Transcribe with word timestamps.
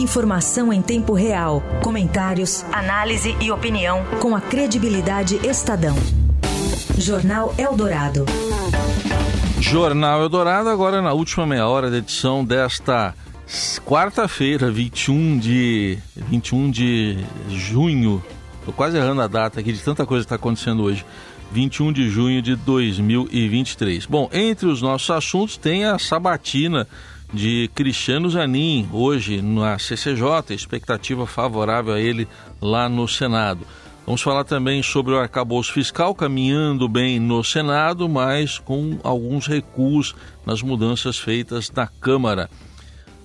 Informação 0.00 0.72
em 0.72 0.80
tempo 0.80 1.12
real, 1.12 1.62
comentários, 1.82 2.64
análise 2.72 3.36
e 3.38 3.50
opinião 3.50 4.02
com 4.18 4.34
a 4.34 4.40
credibilidade 4.40 5.38
Estadão. 5.46 5.94
Jornal 6.96 7.54
Eldorado. 7.58 8.24
Jornal 9.60 10.22
Eldorado, 10.22 10.70
agora 10.70 11.02
na 11.02 11.12
última 11.12 11.46
meia 11.46 11.68
hora 11.68 11.90
da 11.90 11.98
edição 11.98 12.42
desta 12.42 13.14
quarta-feira, 13.84 14.70
21 14.70 15.38
de 15.38 15.98
21 16.16 16.70
de 16.70 17.18
junho. 17.50 18.24
Tô 18.64 18.72
quase 18.72 18.96
errando 18.96 19.20
a 19.20 19.26
data 19.26 19.60
aqui 19.60 19.70
de 19.70 19.80
tanta 19.80 20.06
coisa 20.06 20.24
que 20.24 20.32
está 20.32 20.36
acontecendo 20.36 20.82
hoje. 20.82 21.04
21 21.52 21.92
de 21.92 22.08
junho 22.08 22.40
de 22.40 22.56
2023. 22.56 24.06
Bom, 24.06 24.30
entre 24.32 24.66
os 24.66 24.80
nossos 24.80 25.10
assuntos 25.10 25.58
tem 25.58 25.84
a 25.84 25.98
sabatina 25.98 26.88
de 27.32 27.70
Cristiano 27.74 28.28
Zanin, 28.28 28.88
hoje 28.92 29.40
na 29.40 29.78
CCJ, 29.78 30.54
expectativa 30.54 31.26
favorável 31.26 31.94
a 31.94 32.00
ele 32.00 32.26
lá 32.60 32.88
no 32.88 33.06
Senado. 33.06 33.66
Vamos 34.04 34.22
falar 34.22 34.44
também 34.44 34.82
sobre 34.82 35.14
o 35.14 35.18
arcabouço 35.18 35.72
fiscal 35.72 36.14
caminhando 36.14 36.88
bem 36.88 37.20
no 37.20 37.44
Senado, 37.44 38.08
mas 38.08 38.58
com 38.58 38.98
alguns 39.04 39.46
recuos 39.46 40.14
nas 40.44 40.62
mudanças 40.62 41.18
feitas 41.18 41.70
na 41.70 41.86
Câmara. 41.86 42.50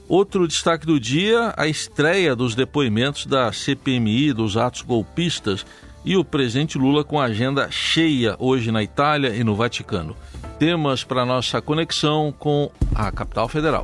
Outro 0.07 0.47
destaque 0.47 0.85
do 0.85 0.99
dia, 0.99 1.51
a 1.57 1.67
estreia 1.67 2.35
dos 2.35 2.53
depoimentos 2.53 3.25
da 3.25 3.51
CPMI 3.51 4.33
dos 4.33 4.55
atos 4.55 4.83
golpistas 4.83 5.65
e 6.05 6.15
o 6.15 6.23
presidente 6.23 6.77
Lula 6.77 7.03
com 7.03 7.19
agenda 7.19 7.69
cheia 7.71 8.35
hoje 8.37 8.71
na 8.71 8.83
Itália 8.83 9.29
e 9.35 9.43
no 9.43 9.55
Vaticano. 9.55 10.15
Temas 10.59 11.03
para 11.03 11.25
nossa 11.25 11.61
conexão 11.61 12.33
com 12.37 12.71
a 12.93 13.11
capital 13.11 13.49
federal. 13.49 13.83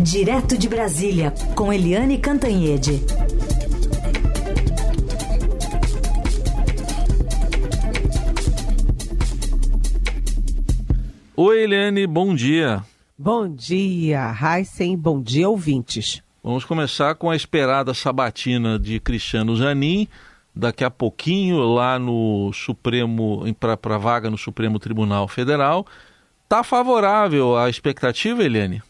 Direto 0.00 0.58
de 0.58 0.68
Brasília, 0.68 1.32
com 1.54 1.72
Eliane 1.72 2.18
Cantanhede. 2.18 3.00
Oi, 11.36 11.62
Eliane, 11.62 12.06
bom 12.06 12.34
dia. 12.34 12.82
Bom 13.16 13.48
dia, 13.48 14.34
Heisen, 14.42 14.96
bom 14.96 15.22
dia, 15.22 15.48
ouvintes. 15.48 16.22
Vamos 16.42 16.64
começar 16.64 17.14
com 17.14 17.30
a 17.30 17.36
esperada 17.36 17.94
sabatina 17.94 18.78
de 18.78 19.00
Cristiano 19.00 19.56
Zanin 19.56 20.08
daqui 20.56 20.82
a 20.82 20.90
pouquinho 20.90 21.58
lá 21.58 21.98
no 21.98 22.50
Supremo, 22.54 23.42
para 23.60 23.98
vaga 23.98 24.30
no 24.30 24.38
Supremo 24.38 24.78
Tribunal 24.78 25.28
Federal. 25.28 25.86
Está 26.44 26.64
favorável 26.64 27.56
à 27.56 27.68
expectativa, 27.68 28.42
Eliane? 28.42 28.82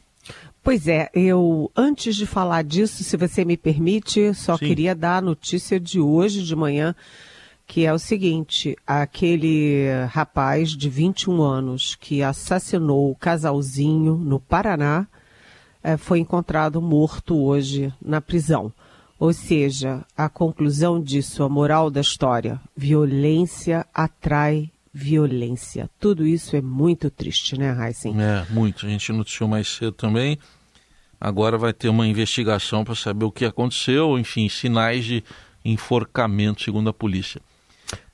Pois 0.63 0.87
é, 0.87 1.11
eu, 1.15 1.71
antes 1.77 2.15
de 2.15 2.27
falar 2.27 2.63
disso, 2.63 3.03
se 3.03 3.17
você 3.17 3.45
me 3.45 3.57
permite, 3.57 4.33
só 4.35 4.57
Sim. 4.57 4.67
queria 4.67 4.95
dar 4.95 5.19
a 5.19 5.21
notícia 5.21 5.79
de 5.79 6.01
hoje 6.01 6.43
de 6.43 6.55
manhã, 6.55 6.95
que 7.67 7.85
é 7.85 7.93
o 7.93 7.99
seguinte: 7.99 8.77
aquele 8.87 9.87
rapaz 10.11 10.71
de 10.71 10.89
21 10.89 11.41
anos 11.43 11.95
que 11.95 12.23
assassinou 12.23 13.11
o 13.11 13.17
casalzinho 13.17 14.17
no 14.17 14.39
Paraná 14.39 15.07
é, 15.83 15.97
foi 15.97 16.19
encontrado 16.19 16.83
morto 16.83 17.37
hoje 17.37 17.93
na 18.05 18.21
prisão. 18.21 18.73
Ou 19.19 19.33
seja, 19.33 20.05
a 20.17 20.29
conclusão 20.29 21.01
disso, 21.03 21.43
a 21.43 21.49
moral 21.49 21.91
da 21.91 22.01
história, 22.01 22.61
violência 22.77 23.87
atrai 23.95 24.71
violência. 24.93 25.91
Tudo 26.01 26.27
isso 26.27 26.57
é 26.57 26.61
muito 26.63 27.11
triste, 27.11 27.59
né, 27.59 27.77
Heisen? 27.79 28.15
É, 28.21 28.47
muito. 28.51 28.87
A 28.87 28.89
gente 28.89 29.13
noticiou 29.13 29.49
mais 29.49 29.69
cedo 29.69 29.93
também. 29.93 30.39
Agora 31.21 31.59
vai 31.59 31.73
ter 31.73 31.89
uma 31.89 32.07
investigação 32.07 32.85
para 32.85 32.95
saber 32.95 33.25
o 33.25 33.33
que 33.33 33.45
aconteceu, 33.45 34.19
enfim, 34.19 34.49
sinais 34.49 35.05
de 35.05 35.23
enforcamento, 35.65 36.63
segundo 36.63 36.89
a 36.89 36.95
polícia. 36.95 37.41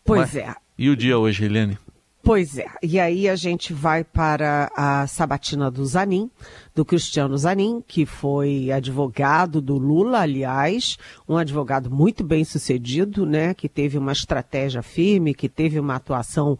Pois 0.04 0.20
Mas, 0.20 0.36
é. 0.36 0.54
E 0.76 0.88
o 0.88 0.96
dia 0.96 1.18
hoje, 1.18 1.44
Helene? 1.44 1.78
Pois 2.24 2.56
é, 2.56 2.66
e 2.80 3.00
aí 3.00 3.28
a 3.28 3.34
gente 3.34 3.72
vai 3.72 4.04
para 4.04 4.70
a 4.76 5.08
sabatina 5.08 5.68
do 5.68 5.84
Zanin, 5.84 6.30
do 6.72 6.84
Cristiano 6.84 7.36
Zanin, 7.36 7.82
que 7.84 8.06
foi 8.06 8.70
advogado 8.70 9.60
do 9.60 9.76
Lula, 9.76 10.20
aliás, 10.20 10.96
um 11.28 11.36
advogado 11.36 11.90
muito 11.90 12.22
bem 12.22 12.44
sucedido, 12.44 13.26
né, 13.26 13.54
que 13.54 13.68
teve 13.68 13.98
uma 13.98 14.12
estratégia 14.12 14.82
firme, 14.82 15.34
que 15.34 15.48
teve 15.48 15.80
uma 15.80 15.96
atuação 15.96 16.56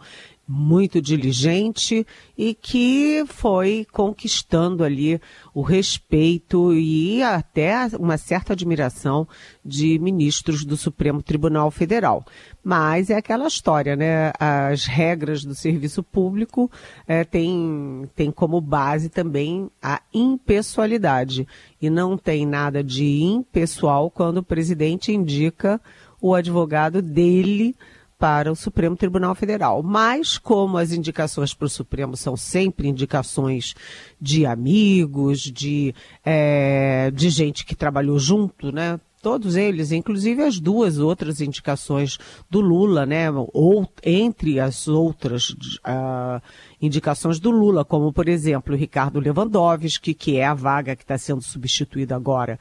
muito 0.46 1.00
diligente 1.00 2.06
e 2.36 2.54
que 2.54 3.24
foi 3.26 3.86
conquistando 3.92 4.82
ali 4.82 5.20
o 5.54 5.62
respeito 5.62 6.74
e 6.74 7.22
até 7.22 7.86
uma 7.98 8.18
certa 8.18 8.52
admiração 8.52 9.26
de 9.64 9.98
ministros 9.98 10.64
do 10.64 10.76
Supremo 10.76 11.22
Tribunal 11.22 11.70
Federal. 11.70 12.24
Mas 12.62 13.10
é 13.10 13.16
aquela 13.16 13.46
história, 13.46 13.96
né? 13.96 14.32
As 14.38 14.84
regras 14.84 15.44
do 15.44 15.54
serviço 15.54 16.02
público 16.02 16.70
é, 17.06 17.24
têm 17.24 18.08
tem 18.14 18.30
como 18.30 18.60
base 18.60 19.08
também 19.08 19.70
a 19.80 20.00
impessoalidade. 20.12 21.46
E 21.80 21.88
não 21.88 22.16
tem 22.16 22.46
nada 22.46 22.82
de 22.82 23.22
impessoal 23.22 24.10
quando 24.10 24.38
o 24.38 24.42
presidente 24.42 25.12
indica 25.12 25.80
o 26.20 26.34
advogado 26.34 27.02
dele 27.02 27.74
para 28.22 28.52
o 28.52 28.54
Supremo 28.54 28.94
Tribunal 28.94 29.34
Federal. 29.34 29.82
Mas, 29.82 30.38
como 30.38 30.78
as 30.78 30.92
indicações 30.92 31.52
para 31.52 31.66
o 31.66 31.68
Supremo 31.68 32.16
são 32.16 32.36
sempre 32.36 32.86
indicações 32.86 33.74
de 34.20 34.46
amigos, 34.46 35.40
de, 35.40 35.92
é, 36.24 37.10
de 37.10 37.28
gente 37.28 37.66
que 37.66 37.74
trabalhou 37.74 38.20
junto, 38.20 38.70
né? 38.70 39.00
Todos 39.22 39.54
eles, 39.54 39.92
inclusive 39.92 40.42
as 40.42 40.58
duas 40.58 40.98
outras 40.98 41.40
indicações 41.40 42.18
do 42.50 42.60
Lula, 42.60 43.06
né? 43.06 43.30
Ou 43.30 43.88
entre 44.02 44.58
as 44.58 44.88
outras 44.88 45.50
uh, 45.50 46.42
indicações 46.80 47.38
do 47.38 47.50
Lula, 47.50 47.84
como 47.84 48.12
por 48.12 48.28
exemplo 48.28 48.74
o 48.74 48.76
Ricardo 48.76 49.20
Lewandowski, 49.20 50.12
que 50.12 50.38
é 50.38 50.44
a 50.44 50.54
vaga 50.54 50.96
que 50.96 51.04
está 51.04 51.16
sendo 51.16 51.40
substituída 51.40 52.16
agora 52.16 52.58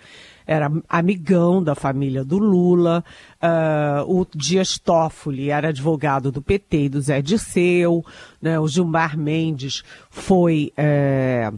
era 0.52 0.72
amigão 0.90 1.64
da 1.64 1.74
família 1.76 2.26
do 2.26 2.38
Lula, 2.38 3.04
uh, 3.42 4.20
o 4.20 4.28
Dias 4.36 4.78
Toffoli 4.78 5.50
era 5.50 5.70
advogado 5.70 6.32
do 6.32 6.42
PT 6.42 6.84
e 6.86 6.90
do 6.90 7.02
Zé 7.02 7.22
Dirceu, 7.22 8.04
né, 8.42 8.60
o 8.60 8.68
Gilmar 8.68 9.18
Mendes 9.18 9.82
foi... 10.10 10.74
Uh, 10.78 11.58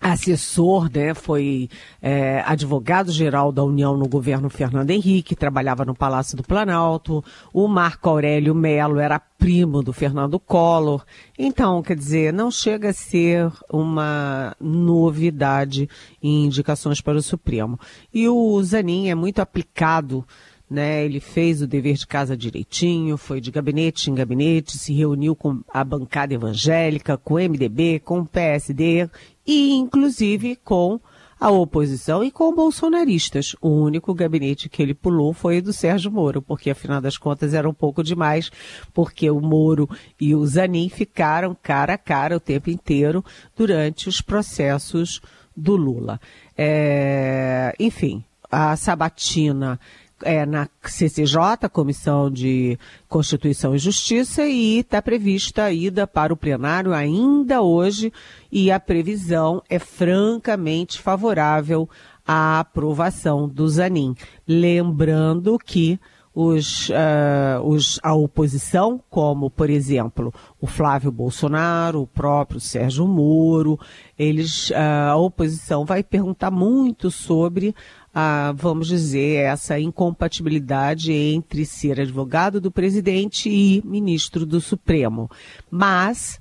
assessor, 0.00 0.90
né, 0.92 1.14
foi 1.14 1.68
é, 2.00 2.42
advogado-geral 2.46 3.50
da 3.50 3.64
União 3.64 3.96
no 3.96 4.08
governo 4.08 4.48
Fernando 4.50 4.90
Henrique, 4.90 5.34
trabalhava 5.34 5.84
no 5.84 5.94
Palácio 5.94 6.36
do 6.36 6.42
Planalto. 6.42 7.24
O 7.52 7.66
Marco 7.66 8.08
Aurélio 8.08 8.54
Melo 8.54 8.98
era 8.98 9.18
primo 9.18 9.82
do 9.82 9.92
Fernando 9.92 10.38
Collor. 10.38 11.04
Então, 11.38 11.82
quer 11.82 11.96
dizer, 11.96 12.32
não 12.32 12.50
chega 12.50 12.90
a 12.90 12.94
ser 12.94 13.50
uma 13.70 14.54
novidade 14.60 15.88
em 16.22 16.44
indicações 16.44 17.00
para 17.00 17.18
o 17.18 17.22
Supremo. 17.22 17.78
E 18.12 18.28
o 18.28 18.62
Zanin 18.62 19.08
é 19.08 19.14
muito 19.14 19.40
aplicado 19.40 20.24
né? 20.68 21.04
Ele 21.04 21.20
fez 21.20 21.62
o 21.62 21.66
dever 21.66 21.94
de 21.94 22.06
casa 22.06 22.36
direitinho, 22.36 23.16
foi 23.16 23.40
de 23.40 23.50
gabinete 23.50 24.10
em 24.10 24.14
gabinete, 24.14 24.76
se 24.76 24.92
reuniu 24.92 25.36
com 25.36 25.60
a 25.72 25.84
bancada 25.84 26.34
evangélica, 26.34 27.16
com 27.16 27.34
o 27.34 27.38
MDB, 27.38 28.00
com 28.00 28.20
o 28.20 28.26
PSD 28.26 29.08
e 29.46 29.74
inclusive 29.74 30.56
com 30.56 31.00
a 31.38 31.50
oposição 31.50 32.24
e 32.24 32.30
com 32.30 32.54
bolsonaristas. 32.54 33.54
O 33.60 33.68
único 33.68 34.14
gabinete 34.14 34.68
que 34.68 34.82
ele 34.82 34.94
pulou 34.94 35.32
foi 35.32 35.58
o 35.58 35.62
do 35.62 35.72
Sérgio 35.72 36.10
Moro, 36.10 36.40
porque 36.40 36.70
afinal 36.70 37.00
das 37.00 37.18
contas 37.18 37.54
era 37.54 37.68
um 37.68 37.74
pouco 37.74 38.02
demais, 38.02 38.50
porque 38.92 39.30
o 39.30 39.40
Moro 39.40 39.88
e 40.20 40.34
o 40.34 40.46
Zanin 40.46 40.88
ficaram 40.88 41.56
cara 41.62 41.94
a 41.94 41.98
cara 41.98 42.36
o 42.36 42.40
tempo 42.40 42.70
inteiro 42.70 43.24
durante 43.54 44.08
os 44.08 44.20
processos 44.20 45.20
do 45.54 45.76
Lula. 45.76 46.20
É, 46.56 47.74
enfim, 47.78 48.24
a 48.50 48.76
sabatina 48.76 49.78
é, 50.22 50.46
na 50.46 50.68
CCJ, 50.82 51.68
Comissão 51.72 52.30
de 52.30 52.78
Constituição 53.08 53.74
e 53.74 53.78
Justiça, 53.78 54.46
e 54.46 54.78
está 54.78 55.02
prevista 55.02 55.64
a 55.64 55.72
ida 55.72 56.06
para 56.06 56.32
o 56.32 56.36
plenário 56.36 56.94
ainda 56.94 57.60
hoje, 57.62 58.12
e 58.50 58.70
a 58.70 58.80
previsão 58.80 59.62
é 59.68 59.78
francamente 59.78 61.00
favorável 61.00 61.88
à 62.26 62.60
aprovação 62.60 63.48
do 63.48 63.68
Zanin. 63.68 64.14
Lembrando 64.46 65.58
que 65.58 66.00
os, 66.36 66.90
uh, 66.90 67.62
os, 67.64 67.98
a 68.02 68.12
oposição, 68.12 69.00
como, 69.08 69.48
por 69.48 69.70
exemplo, 69.70 70.30
o 70.60 70.66
Flávio 70.66 71.10
Bolsonaro, 71.10 72.02
o 72.02 72.06
próprio 72.06 72.60
Sérgio 72.60 73.06
Moro, 73.06 73.80
eles, 74.18 74.68
uh, 74.68 75.12
a 75.12 75.16
oposição 75.16 75.86
vai 75.86 76.02
perguntar 76.02 76.50
muito 76.50 77.10
sobre 77.10 77.74
a, 78.18 78.52
vamos 78.56 78.88
dizer, 78.88 79.44
essa 79.44 79.78
incompatibilidade 79.78 81.12
entre 81.12 81.66
ser 81.66 82.00
advogado 82.00 82.58
do 82.62 82.70
presidente 82.70 83.50
e 83.50 83.82
ministro 83.84 84.46
do 84.46 84.58
Supremo. 84.58 85.30
Mas 85.70 86.40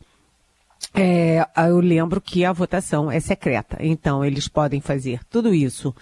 é, 0.93 1.45
eu 1.67 1.81
lembro 1.81 2.21
que 2.21 2.45
a 2.45 2.53
votação 2.53 3.11
é 3.11 3.19
secreta, 3.19 3.75
então 3.81 4.23
eles 4.23 4.47
podem 4.47 4.79
fazer 4.79 5.19
tudo 5.29 5.53
isso 5.53 5.93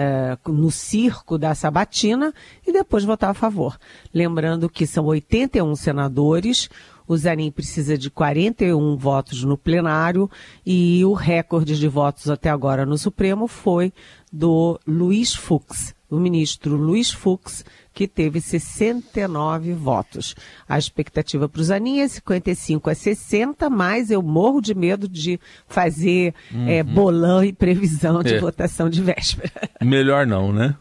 é, 0.00 0.38
no 0.46 0.70
circo 0.70 1.36
da 1.36 1.56
sabatina 1.56 2.32
e 2.64 2.72
depois 2.72 3.02
votar 3.02 3.30
a 3.30 3.34
favor. 3.34 3.76
Lembrando 4.14 4.70
que 4.70 4.86
são 4.86 5.06
81 5.06 5.74
senadores, 5.74 6.70
o 7.04 7.16
Zanin 7.16 7.50
precisa 7.50 7.98
de 7.98 8.08
41 8.08 8.96
votos 8.96 9.42
no 9.42 9.58
plenário 9.58 10.30
e 10.64 11.04
o 11.04 11.14
recorde 11.14 11.76
de 11.76 11.88
votos 11.88 12.30
até 12.30 12.48
agora 12.48 12.86
no 12.86 12.96
Supremo 12.96 13.48
foi 13.48 13.92
do 14.32 14.78
Luiz 14.86 15.34
Fux, 15.34 15.92
o 16.10 16.18
ministro 16.18 16.76
Luiz 16.76 17.10
Fux, 17.10 17.64
que 17.92 18.06
teve 18.06 18.40
69 18.40 19.72
votos. 19.74 20.34
A 20.68 20.78
expectativa 20.78 21.48
para 21.48 21.60
o 21.60 21.64
Zanin 21.64 22.00
é 22.00 22.08
55 22.08 22.90
a 22.90 22.94
60, 22.94 23.68
mas 23.68 24.10
eu 24.10 24.22
morro 24.22 24.60
de 24.60 24.74
medo 24.74 25.08
de 25.08 25.38
fazer 25.66 26.34
uhum. 26.52 26.68
é, 26.68 26.82
bolão 26.82 27.44
e 27.44 27.52
previsão 27.52 28.22
de 28.22 28.34
é. 28.34 28.40
votação 28.40 28.88
de 28.88 29.02
véspera. 29.02 29.50
Melhor 29.82 30.26
não, 30.26 30.52
né? 30.52 30.76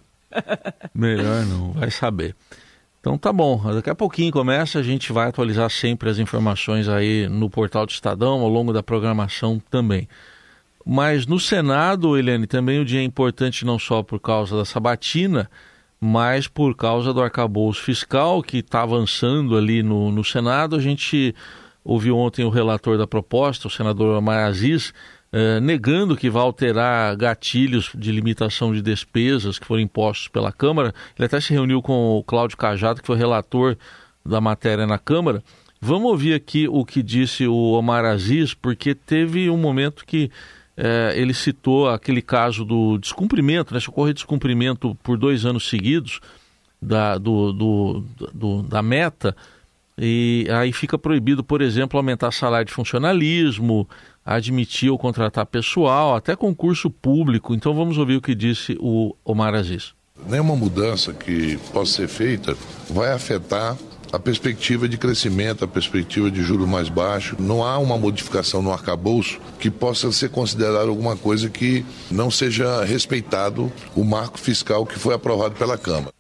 Melhor 0.94 1.45
não, 1.45 1.71
vai 1.74 1.89
saber. 1.89 2.35
Então 3.00 3.18
tá 3.18 3.31
bom, 3.31 3.62
daqui 3.74 3.89
a 3.89 3.95
pouquinho 3.95 4.31
começa, 4.31 4.79
a 4.79 4.83
gente 4.83 5.13
vai 5.13 5.29
atualizar 5.29 5.69
sempre 5.69 6.09
as 6.09 6.19
informações 6.19 6.89
aí 6.89 7.27
no 7.29 7.50
portal 7.50 7.85
do 7.85 7.91
Estadão, 7.91 8.41
ao 8.41 8.50
longo 8.50 8.74
da 8.74 8.83
programação 8.83 9.62
também. 9.69 10.07
Mas 10.89 11.28
no 11.28 11.38
Senado, 11.38 12.18
Helene, 12.18 12.48
também 12.48 12.80
o 12.80 12.86
dia 12.86 13.01
é 13.01 13.04
importante 13.04 13.66
não 13.66 13.78
só 13.78 14.01
por 14.01 14.22
causa 14.22 14.56
da 14.56 14.63
sabatina, 14.63 15.51
mas 16.00 16.48
por 16.48 16.78
causa 16.78 17.13
do 17.13 17.22
arcabouço 17.22 17.81
fiscal 17.81 18.42
que 18.42 18.60
está 18.60 18.84
avançando 18.84 19.57
ali 19.57 19.84
no, 19.84 20.10
no 20.10 20.24
Senado. 20.24 20.78
A 20.78 20.80
gente 20.80 21.36
ouviu 21.84 22.18
ontem 22.18 22.45
o 22.45 22.50
relator 22.50 22.98
da 22.98 23.06
proposta, 23.06 23.68
o 23.68 23.69
senador 23.69 24.18
Amar 24.18 24.45
Aziz, 24.45 24.94
eh, 25.34 25.60
negando 25.60 26.16
que 26.16 26.30
vai 26.30 26.42
alterar 26.42 27.18
gatilhos 27.18 27.92
de 27.94 28.10
limitação 28.10 28.74
de 28.74 28.81
despesas 28.81 29.60
que 29.60 29.68
foram 29.68 29.81
impostos 29.81 30.30
pela 30.30 30.54
Câmara. 30.54 30.94
Ele 31.18 31.25
até 31.25 31.42
se 31.42 31.51
reuniu 31.51 31.81
com 31.81 32.18
o 32.18 32.24
Cláudio 32.24 32.56
Cajado, 32.56 33.01
que 33.01 33.07
foi 33.07 33.18
relator 33.18 33.75
da 34.25 34.39
matéria 34.39 34.88
na 34.88 34.98
Câmara. 34.98 35.44
Vamos 35.81 36.10
ouvir 36.10 36.34
aqui 36.34 36.66
o 36.66 36.86
que 36.86 37.04
disse 37.04 37.45
o 37.45 37.72
Omar 37.72 38.06
Aziz, 38.06 38.54
porque 38.54 38.95
teve 38.95 39.50
um 39.50 39.57
momento 39.57 40.06
que 40.06 40.31
é, 40.77 41.13
ele 41.15 41.33
citou 41.33 41.89
aquele 41.89 42.21
caso 42.21 42.63
do 42.63 43.00
descumprimento, 43.00 43.74
né? 43.74 43.79
Se 43.79 43.89
ocorre 43.89 44.13
descumprimento 44.13 44.95
por 45.01 45.18
dois 45.18 45.44
anos 45.44 45.68
seguidos 45.68 46.21
da, 46.79 47.18
do, 47.18 47.51
do, 47.51 48.03
do, 48.31 48.62
da 48.62 48.83
meta, 48.83 49.35
e 49.97 50.47
aí 50.51 50.71
fica 50.71 50.95
proibido, 50.95 51.44
por 51.44 51.59
exemplo, 51.59 51.97
aumentar 51.97 52.31
salário 52.31 52.68
de 52.68 52.74
funcionalismo, 52.74 53.89
admitir 54.24 54.91
ou 54.91 54.97
contratar 55.00 55.47
pessoal, 55.47 56.15
até 56.15 56.35
concurso 56.35 56.91
público. 56.91 57.56
Então 57.56 57.74
vamos 57.74 57.97
ouvir 57.97 58.18
o 58.18 58.21
que 58.21 58.35
disse 58.35 58.77
o 58.79 59.15
Omar 59.25 59.56
Aziz. 59.56 59.95
Nenhuma 60.27 60.56
mudança 60.56 61.13
que 61.13 61.57
possa 61.74 61.94
ser 61.94 62.07
feita 62.07 62.56
vai 62.89 63.12
afetar 63.12 63.75
a 64.12 64.19
perspectiva 64.19 64.88
de 64.88 64.98
crescimento, 64.98 65.65
a 65.65 65.68
perspectiva 65.68 66.30
de 66.31 66.42
juro 66.42 66.68
mais 66.68 66.89
baixo. 66.89 67.36
Não 67.39 67.63
há 67.63 67.77
uma 67.77 67.98
modificação 67.98 68.62
no 68.62 68.71
arcabouço 68.71 69.39
que 69.59 69.69
possa 69.69 70.12
ser 70.12 70.30
considerada 70.30 70.88
alguma 70.88 71.15
coisa 71.15 71.50
que 71.50 71.86
não 72.09 72.31
seja 72.31 72.83
respeitado 72.83 73.71
o 73.95 74.04
marco 74.04 74.39
fiscal 74.39 74.86
que 74.86 74.98
foi 74.98 75.13
aprovado 75.13 75.56
pela 75.56 75.77
Câmara. 75.77 76.13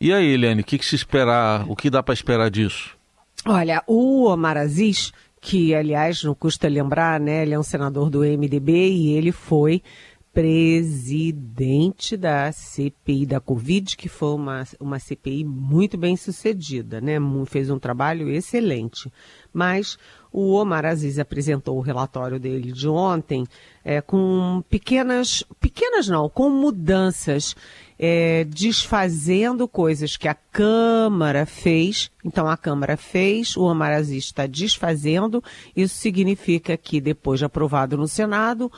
E 0.00 0.12
aí, 0.12 0.26
Eliane, 0.26 0.60
o 0.60 0.64
que, 0.64 0.78
que 0.78 0.84
se 0.84 0.94
esperar, 0.94 1.64
o 1.68 1.74
que 1.74 1.88
dá 1.88 2.02
para 2.02 2.12
esperar 2.12 2.50
disso? 2.50 2.90
Olha, 3.46 3.82
o 3.86 4.26
Omar 4.26 4.56
Aziz, 4.56 5.12
que 5.40 5.74
aliás 5.74 6.22
não 6.22 6.34
custa 6.34 6.68
lembrar, 6.68 7.18
né, 7.18 7.42
ele 7.42 7.54
é 7.54 7.58
um 7.58 7.62
senador 7.62 8.10
do 8.10 8.20
MDB 8.20 8.90
e 8.90 9.12
ele 9.12 9.32
foi 9.32 9.82
presidente 10.36 12.14
da 12.14 12.52
CPI 12.52 13.24
da 13.24 13.40
Covid, 13.40 13.96
que 13.96 14.06
foi 14.06 14.34
uma, 14.34 14.64
uma 14.78 14.98
CPI 14.98 15.42
muito 15.46 15.96
bem 15.96 16.14
sucedida, 16.14 17.00
né? 17.00 17.14
Fez 17.46 17.70
um 17.70 17.78
trabalho 17.78 18.28
excelente. 18.28 19.10
Mas 19.50 19.96
o 20.30 20.52
Omar 20.52 20.84
Aziz 20.84 21.18
apresentou 21.18 21.78
o 21.78 21.80
relatório 21.80 22.38
dele 22.38 22.70
de 22.70 22.86
ontem 22.86 23.46
é, 23.82 24.02
com 24.02 24.62
pequenas, 24.68 25.42
pequenas 25.58 26.06
não, 26.06 26.28
com 26.28 26.50
mudanças, 26.50 27.56
é, 27.98 28.44
desfazendo 28.44 29.66
coisas 29.66 30.18
que 30.18 30.28
a 30.28 30.34
Câmara 30.34 31.46
fez. 31.46 32.10
Então 32.22 32.46
a 32.46 32.58
Câmara 32.58 32.98
fez, 32.98 33.56
o 33.56 33.62
Omar 33.62 33.94
Aziz 33.94 34.26
está 34.26 34.46
desfazendo. 34.46 35.42
Isso 35.74 35.94
significa 35.94 36.76
que 36.76 37.00
depois 37.00 37.38
de 37.38 37.46
aprovado 37.46 37.96
no 37.96 38.06
Senado, 38.06 38.70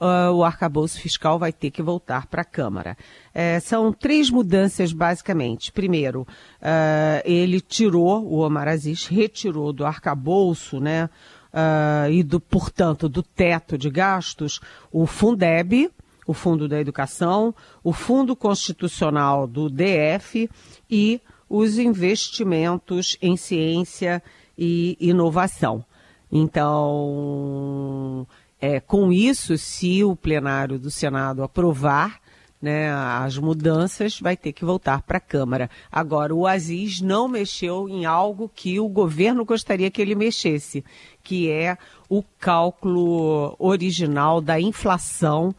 uh, 0.00 0.32
o 0.32 0.44
arcabouço 0.44 1.00
fiscal 1.00 1.38
vai 1.38 1.52
ter 1.52 1.70
que 1.70 1.82
voltar 1.82 2.26
para 2.26 2.42
a 2.42 2.44
Câmara. 2.44 2.96
É, 3.34 3.60
são 3.60 3.92
três 3.92 4.30
mudanças, 4.30 4.92
basicamente. 4.92 5.72
Primeiro, 5.72 6.22
uh, 6.22 7.22
ele 7.24 7.60
tirou, 7.60 8.24
o 8.24 8.38
Omar 8.38 8.68
Aziz 8.68 9.06
retirou 9.06 9.72
do 9.72 9.84
arcabouço, 9.84 10.80
né, 10.80 11.08
uh, 11.52 12.10
e, 12.10 12.22
do, 12.22 12.40
portanto, 12.40 13.08
do 13.08 13.22
teto 13.22 13.78
de 13.78 13.90
gastos, 13.90 14.60
o 14.92 15.06
Fundeb, 15.06 15.90
o 16.26 16.34
Fundo 16.34 16.68
da 16.68 16.80
Educação, 16.80 17.54
o 17.82 17.92
Fundo 17.92 18.34
Constitucional 18.34 19.46
do 19.46 19.70
DF 19.70 20.50
e 20.90 21.20
os 21.48 21.78
investimentos 21.78 23.16
em 23.22 23.36
ciência 23.36 24.22
e 24.58 24.96
inovação. 24.98 25.84
Então, 26.30 28.26
é, 28.60 28.80
com 28.80 29.12
isso, 29.12 29.58
se 29.58 30.02
o 30.02 30.16
plenário 30.16 30.78
do 30.78 30.90
Senado 30.90 31.42
aprovar 31.42 32.20
né, 32.60 32.90
as 32.90 33.36
mudanças, 33.38 34.18
vai 34.18 34.36
ter 34.36 34.52
que 34.52 34.64
voltar 34.64 35.02
para 35.02 35.18
a 35.18 35.20
Câmara. 35.20 35.70
Agora, 35.92 36.34
o 36.34 36.46
Aziz 36.46 37.00
não 37.00 37.28
mexeu 37.28 37.88
em 37.88 38.06
algo 38.06 38.50
que 38.52 38.80
o 38.80 38.88
governo 38.88 39.44
gostaria 39.44 39.90
que 39.90 40.00
ele 40.00 40.14
mexesse, 40.14 40.84
que 41.22 41.50
é 41.50 41.76
o 42.08 42.22
cálculo 42.40 43.54
original 43.58 44.40
da 44.40 44.58
inflação 44.58 45.54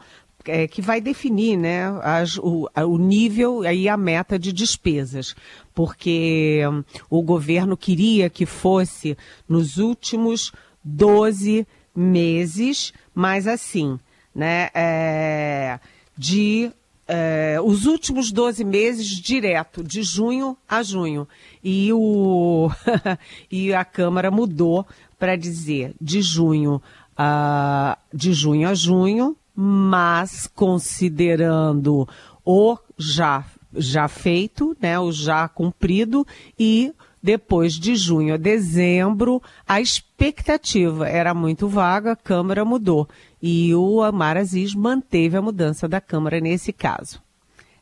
é, 0.45 0.67
que 0.67 0.81
vai 0.81 1.01
definir 1.01 1.57
né, 1.57 1.87
as, 2.01 2.37
o, 2.37 2.69
o, 2.75 2.97
nível 2.97 3.63
e 3.65 3.87
a 3.87 3.97
meta 3.97 4.39
de 4.39 4.51
despesas, 4.53 5.35
porque 5.73 6.61
um, 6.67 6.83
o 7.09 7.21
governo 7.21 7.75
queria 7.75 8.29
que 8.29 8.45
fosse 8.45 9.17
nos 9.47 9.77
últimos 9.77 10.51
12 10.83 11.67
meses, 11.97 12.93
mas 13.15 13.47
assim, 13.47 13.99
né, 14.35 14.69
é, 14.71 15.79
de 16.15 16.71
é, 17.07 17.57
os 17.63 17.85
últimos 17.87 18.31
12 18.31 18.63
meses 18.63 19.07
direto, 19.07 19.83
de 19.83 20.03
junho 20.03 20.55
a 20.69 20.83
junho. 20.83 21.27
E, 21.63 21.91
o, 21.91 22.69
e 23.49 23.73
a 23.73 23.83
Câmara 23.83 24.29
mudou 24.29 24.85
para 25.17 25.35
dizer 25.35 25.95
de 25.99 26.21
junho, 26.21 26.81
a, 27.17 27.97
de 28.13 28.31
junho 28.31 28.69
a 28.69 28.75
junho, 28.75 29.35
mas 29.55 30.47
considerando 30.53 32.07
o 32.45 32.77
já, 32.95 33.43
já 33.73 34.07
feito, 34.07 34.77
né, 34.79 34.99
o 34.99 35.11
já 35.11 35.47
cumprido, 35.47 36.27
e 36.59 36.93
depois 37.27 37.73
de 37.73 37.93
junho 37.93 38.35
a 38.35 38.37
dezembro, 38.37 39.43
a 39.67 39.81
expectativa 39.81 41.09
era 41.09 41.33
muito 41.33 41.67
vaga, 41.67 42.13
a 42.13 42.15
Câmara 42.15 42.63
mudou. 42.63 43.05
E 43.43 43.75
o 43.75 44.01
Amar 44.01 44.37
Aziz 44.37 44.73
manteve 44.73 45.35
a 45.35 45.41
mudança 45.41 45.89
da 45.89 45.99
Câmara 45.99 46.39
nesse 46.39 46.71
caso. 46.71 47.21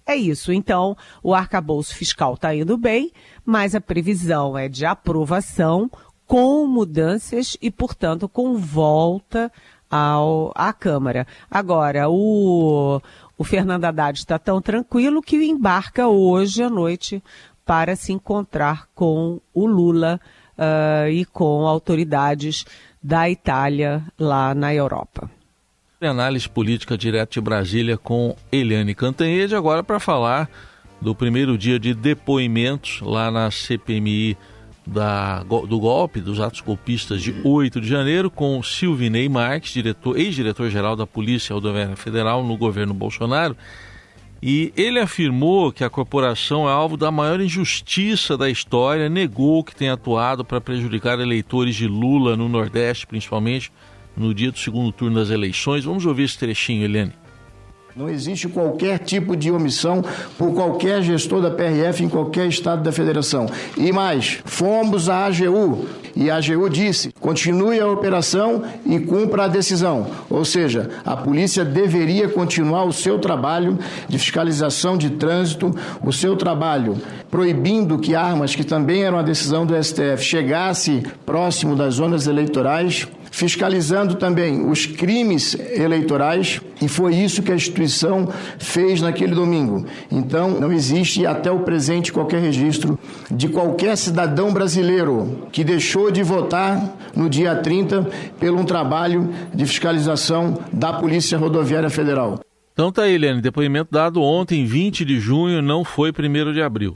É 0.04 0.16
isso. 0.16 0.52
Então, 0.52 0.98
o 1.22 1.36
arcabouço 1.36 1.96
fiscal 1.96 2.34
está 2.34 2.56
indo 2.56 2.76
bem, 2.76 3.12
mas 3.46 3.76
a 3.76 3.82
previsão 3.82 4.58
é 4.58 4.68
de 4.68 4.84
aprovação 4.84 5.92
com 6.26 6.66
mudanças 6.66 7.56
e, 7.62 7.70
portanto, 7.70 8.28
com 8.28 8.58
volta 8.58 9.52
ao, 9.88 10.52
à 10.56 10.74
Câmara. 10.74 11.28
Agora, 11.52 12.10
o, 12.10 13.00
o 13.38 13.44
Fernando 13.44 13.86
Haddad 13.86 14.18
está 14.18 14.40
tão 14.40 14.60
tranquilo 14.60 15.22
que 15.22 15.36
embarca 15.36 16.08
hoje 16.08 16.64
à 16.64 16.70
noite 16.70 17.22
para 17.66 17.96
se 17.96 18.14
encontrar 18.14 18.88
com 18.94 19.42
o 19.54 19.66
Lula 19.66 20.20
uh, 20.58 21.10
e 21.10 21.26
com 21.26 21.66
autoridades 21.66 22.66
da 23.02 23.30
Itália 23.30 24.04
lá 24.18 24.54
na 24.54 24.74
Europa. 24.74 25.30
Análise 26.02 26.48
política 26.48 26.98
direto 26.98 27.34
de 27.34 27.42
Brasília 27.42 27.98
com 27.98 28.36
Eliane 28.52 28.94
Cantanhede, 28.94 29.56
agora 29.56 29.84
para 29.84 30.00
falar 30.00 30.50
do 31.02 31.16
primeiro 31.16 31.58
dia 31.58 31.80
de 31.80 31.94
depoimentos 31.94 33.02
lá 33.02 33.32
na 33.32 33.50
CPMI 33.50 34.38
da, 34.86 35.44
do 35.44 35.80
golpe, 35.80 36.22
dos 36.22 36.40
atos 36.40 36.62
golpistas 36.62 37.22
de 37.22 37.36
8 37.44 37.82
de 37.82 37.88
janeiro, 37.88 38.30
com 38.30 38.62
Silvinei 38.62 39.28
Marques, 39.28 39.74
diretor, 39.74 40.18
ex-diretor-geral 40.18 40.96
da 40.96 41.08
Polícia 41.08 41.54
Rodoviária 41.54 41.96
Federal 41.96 42.44
no 42.44 42.56
governo 42.56 42.94
Bolsonaro. 42.94 43.58
E 44.42 44.72
ele 44.76 45.00
afirmou 45.00 45.72
que 45.72 45.84
a 45.84 45.90
corporação 45.90 46.70
é 46.70 46.72
alvo 46.72 46.98
da 46.98 47.10
maior 47.10 47.40
injustiça 47.42 48.38
da 48.38 48.50
história, 48.50 49.10
negou 49.10 49.64
que 49.64 49.76
tenha 49.76 49.94
atuado 49.94 50.46
para 50.46 50.62
prejudicar 50.62 51.20
eleitores 51.20 51.76
de 51.76 51.88
Lula 51.88 52.36
no 52.36 52.48
Nordeste, 52.48 53.08
principalmente 53.08 53.72
no 54.16 54.34
dia 54.34 54.52
do 54.52 54.60
segundo 54.60 54.92
turno 54.92 55.16
das 55.16 55.30
eleições. 55.30 55.84
Vamos 55.84 56.06
ouvir 56.06 56.24
esse 56.24 56.38
trechinho, 56.38 56.84
Helene. 56.84 57.14
Não 57.96 58.10
existe 58.10 58.50
qualquer 58.50 59.00
tipo 59.00 59.38
de 59.38 59.50
omissão 59.50 60.04
por 60.38 60.54
qualquer 60.54 61.02
gestor 61.02 61.42
da 61.42 61.50
PRF 61.50 62.04
em 62.04 62.10
qualquer 62.10 62.46
estado 62.48 62.84
da 62.84 62.92
federação. 62.92 63.46
E 63.78 63.90
mais, 63.94 64.42
fomos 64.44 65.08
à 65.08 65.26
AGU 65.26 65.86
e 66.14 66.30
a 66.30 66.36
AGU 66.36 66.70
disse: 66.70 67.14
continue 67.22 67.80
a 67.80 67.88
operação 67.88 68.64
e 68.86 69.00
cumpra 69.00 69.46
a 69.46 69.48
decisão. 69.48 70.08
Ou 70.30 70.44
seja, 70.44 70.90
a 71.06 71.16
polícia 71.16 71.64
deveria 71.64 72.28
continuar 72.28 72.84
o 72.84 72.92
seu 72.92 73.18
trabalho 73.18 73.80
de 74.10 74.20
fiscalização 74.20 74.98
de 74.98 75.12
trânsito, 75.12 75.74
o 76.04 76.12
seu 76.12 76.36
trabalho 76.36 76.98
proibindo 77.32 77.98
que 77.98 78.14
armas, 78.14 78.54
que 78.54 78.66
também 78.66 79.04
era 79.04 79.16
uma 79.16 79.24
decisão 79.24 79.66
do 79.66 79.74
STF, 79.82 80.22
chegasse 80.22 81.02
próximo 81.26 81.78
das 81.78 81.96
zonas 81.96 82.28
eleitorais 82.28 83.08
fiscalizando 83.36 84.16
também 84.16 84.66
os 84.66 84.86
crimes 84.86 85.58
eleitorais, 85.60 86.62
e 86.82 86.88
foi 86.88 87.14
isso 87.16 87.44
que 87.44 87.52
a 87.52 87.56
instituição 87.56 88.30
fez 88.58 89.02
naquele 89.02 89.36
domingo. 89.36 89.86
Então, 90.10 90.52
não 90.52 90.72
existe 90.72 91.26
até 91.26 91.52
o 91.52 91.60
presente 91.60 92.14
qualquer 92.14 92.40
registro 92.40 92.98
de 93.30 93.50
qualquer 93.50 93.98
cidadão 93.98 94.54
brasileiro 94.54 95.50
que 95.52 95.66
deixou 95.66 96.10
de 96.12 96.24
votar 96.24 96.96
no 97.14 97.30
dia 97.30 97.54
30 97.58 98.08
pelo 98.40 98.58
um 98.58 98.64
trabalho 98.64 99.30
de 99.54 99.66
fiscalização 99.66 100.58
da 100.72 100.94
Polícia 100.94 101.38
Rodoviária 101.38 101.90
Federal. 101.90 102.40
Então 102.72 102.90
tá 102.90 103.04
aí, 103.04 103.16
Helene, 103.16 103.42
depoimento 103.42 103.92
dado 103.92 104.22
ontem, 104.22 104.66
20 104.66 105.04
de 105.04 105.20
junho, 105.20 105.62
não 105.62 105.84
foi 105.84 106.12
1 106.12 106.54
de 106.54 106.62
abril. 106.62 106.96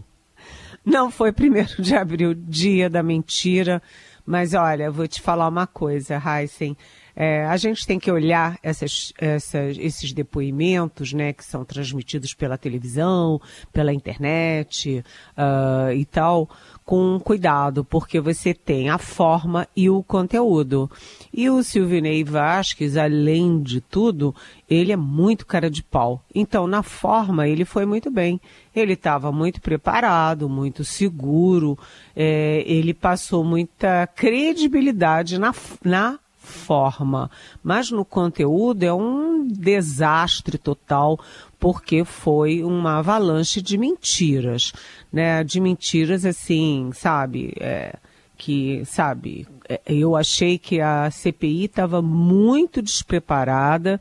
Não 0.86 1.12
foi 1.12 1.31
1 1.31 1.81
de 1.81 1.96
abril, 1.96 2.34
dia 2.34 2.89
da 2.89 3.03
mentira. 3.03 3.81
Mas 4.29 4.53
olha, 4.53 4.91
vou 4.91 5.07
te 5.07 5.19
falar 5.24 5.48
uma 5.48 5.65
coisa, 5.65 6.21
Heisen. 6.24 6.77
É, 7.22 7.46
a 7.46 7.58
gente 7.58 7.86
tem 7.86 8.00
que 8.00 8.10
olhar 8.10 8.58
essas, 8.64 9.12
essas, 9.18 9.78
esses 9.78 10.14
depoimentos, 10.14 11.12
né, 11.12 11.34
que 11.34 11.44
são 11.44 11.66
transmitidos 11.66 12.34
pela 12.34 12.58
televisão, 12.58 13.42
pela 13.74 13.92
internet 13.94 15.04
uh, 15.38 15.92
e 15.92 16.06
tal, 16.06 16.50
com 16.86 17.20
cuidado, 17.20 17.84
porque 17.84 18.22
você 18.22 18.54
tem 18.54 18.90
a 18.90 18.98
forma 18.98 19.68
e 19.76 19.90
o 19.90 20.02
conteúdo. 20.02 20.90
E 21.34 21.50
o 21.50 21.62
Silvinei 21.62 22.24
Vasquez, 22.24 22.96
além 22.96 23.62
de 23.62 23.82
tudo, 23.82 24.34
ele 24.70 24.94
é 24.94 24.98
muito 24.98 25.46
cara 25.46 25.70
de 25.70 25.84
pau. 25.84 26.24
Então, 26.34 26.68
na 26.68 26.82
forma, 26.82 27.50
ele 27.50 27.66
foi 27.66 27.86
muito 27.86 28.10
bem. 28.10 28.40
Ele 28.74 28.94
estava 28.94 29.30
muito 29.30 29.60
preparado, 29.60 30.48
muito 30.48 30.86
seguro, 30.86 31.78
é, 32.16 32.64
ele 32.66 32.94
passou 32.94 33.44
muita 33.44 34.08
credibilidade 34.08 35.38
na, 35.38 35.54
na 35.84 36.18
forma, 36.50 37.32
mas 37.63 37.91
no 37.91 38.03
conteúdo 38.03 38.84
é 38.84 38.94
um 38.94 39.48
desastre 39.48 40.58
total, 40.58 41.20
porque 41.60 42.03
foi 42.03 42.63
uma 42.63 42.98
avalanche 42.98 43.62
de 43.62 43.77
mentiras, 43.77 44.74
né? 45.12 45.44
De 45.44 45.60
mentiras 45.62 46.25
assim, 46.25 46.91
sabe? 46.94 47.53
É, 47.60 47.96
que, 48.38 48.84
sabe, 48.86 49.46
é, 49.68 49.82
eu 49.86 50.15
achei 50.15 50.58
que 50.58 50.79
a 50.79 51.12
CPI 51.12 51.65
estava 51.65 52.01
muito 52.01 52.82
despreparada, 52.82 54.00